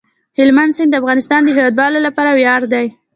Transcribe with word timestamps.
هلمند 0.37 0.75
سیند 0.77 0.91
د 0.91 0.95
افغانستان 1.01 1.41
د 1.43 1.49
هیوادوالو 1.57 1.99
لپاره 2.07 2.31
ویاړ 2.33 2.61
دی. 2.73 2.85